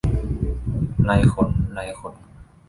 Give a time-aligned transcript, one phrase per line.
[1.05, 2.13] ไรขน ไรขน